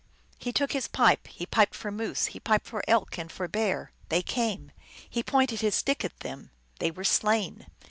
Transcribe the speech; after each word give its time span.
He 0.39 0.51
took 0.51 0.71
his 0.71 0.87
pipe. 0.87 1.27
He 1.27 1.45
piped 1.45 1.75
for 1.75 1.91
moose; 1.91 2.25
he 2.33 2.39
piped 2.39 2.65
for 2.65 2.81
elk 2.87 3.19
and 3.19 3.31
for 3.31 3.47
bear: 3.47 3.91
they 4.09 4.23
came. 4.23 4.71
He 5.07 5.21
pointed 5.21 5.61
his 5.61 5.75
stick 5.75 6.03
at 6.03 6.21
them: 6.21 6.49
they 6.79 6.89
were 6.89 7.03
slain. 7.03 7.67